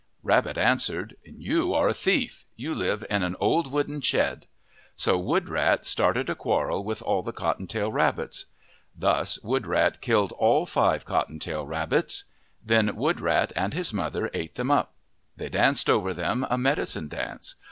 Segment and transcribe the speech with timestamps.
[0.23, 1.15] Rabbit answered,"
[1.47, 2.47] You are a thief.
[2.55, 4.47] You live in an old wooden shed."
[4.95, 8.45] So Woodrat started a quarrel with all the cotton tail rabbits.
[8.97, 12.23] Thus Woodrat killed all five cotton tail rabbits.
[12.65, 14.93] Then Woodrat and his mother ate them up.
[15.37, 17.53] They danced over them a medicine dance.